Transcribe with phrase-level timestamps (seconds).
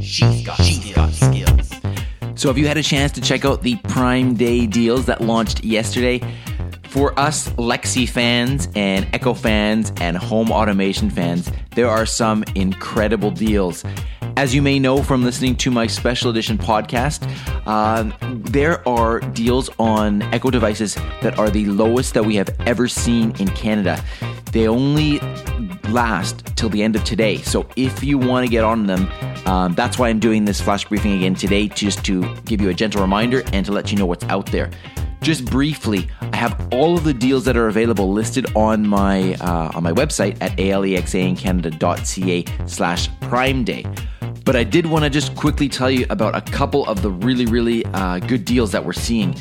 [0.00, 0.58] She's got,
[0.94, 1.70] got skills.
[2.34, 5.62] So, have you had a chance to check out the Prime Day deals that launched
[5.62, 6.20] yesterday?
[6.84, 13.30] For us Alexa fans and Echo fans and home automation fans, there are some incredible
[13.30, 13.84] deals.
[14.36, 17.28] As you may know from listening to my special edition podcast,
[17.66, 18.12] um,
[18.44, 23.36] there are deals on Echo devices that are the lowest that we have ever seen
[23.38, 24.02] in Canada.
[24.52, 25.20] They only
[25.92, 27.38] last till the end of today.
[27.38, 29.08] So if you want to get on them,
[29.46, 32.74] um, that's why I'm doing this flash briefing again today, just to give you a
[32.74, 34.70] gentle reminder and to let you know what's out there.
[35.20, 39.70] Just briefly, I have all of the deals that are available listed on my uh,
[39.74, 43.84] on my website at alexaincanada.ca slash prime day.
[44.44, 47.44] But I did want to just quickly tell you about a couple of the really,
[47.46, 49.36] really uh, good deals that we're seeing.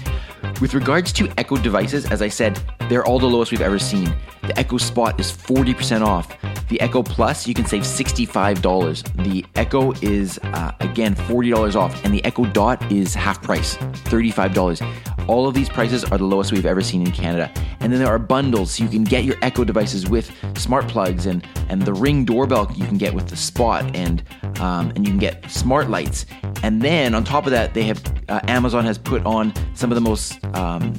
[0.61, 4.13] With regards to Echo devices, as I said, they're all the lowest we've ever seen.
[4.41, 6.35] The Echo Spot is 40% off.
[6.67, 9.23] The Echo Plus, you can save $65.
[9.23, 12.03] The Echo is, uh, again, $40 off.
[12.03, 14.81] And the Echo Dot is half price, $35.
[15.29, 17.49] All of these prices are the lowest we've ever seen in Canada.
[17.79, 21.25] And then there are bundles, so you can get your Echo devices with smart plugs
[21.25, 24.23] and, and the Ring doorbell you can get with the Spot, and
[24.59, 26.25] um, and you can get smart lights.
[26.63, 29.95] And then on top of that, they have uh, Amazon has put on some of
[29.95, 30.93] the most um,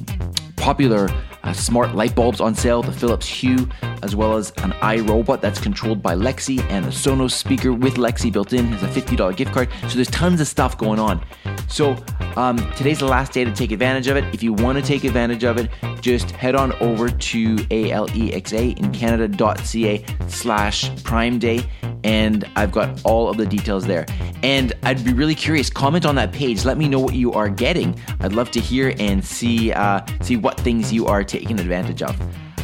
[0.57, 1.09] popular
[1.43, 3.67] uh, smart light bulbs on sale the Philips Hue,
[4.03, 8.29] as well as an iRobot that's controlled by Alexa, and a Sonos speaker with Alexa
[8.29, 9.69] built in has a $50 gift card.
[9.87, 11.25] So there's tons of stuff going on.
[11.67, 11.95] So
[12.35, 14.25] um, today's the last day to take advantage of it.
[14.33, 15.69] If you want to take advantage of it,
[16.01, 21.63] just head on over to alexa in canada.ca slash prime day
[22.03, 24.05] and I've got all of the details there.
[24.43, 25.69] And I'd be really curious.
[25.69, 26.65] Comment on that page.
[26.65, 27.99] Let me know what you are getting.
[28.19, 32.17] I'd love to hear and see uh, see what things you are taking advantage of.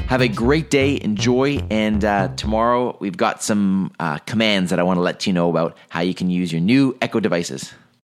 [0.07, 0.99] Have a great day.
[1.01, 1.59] Enjoy.
[1.69, 5.49] And uh, tomorrow we've got some uh, commands that I want to let you know
[5.49, 7.73] about how you can use your new Echo devices.